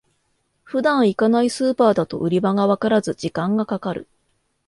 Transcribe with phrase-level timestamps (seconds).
[0.63, 4.07] 普段行かないスーパーだと売り場がわからず時間がかかる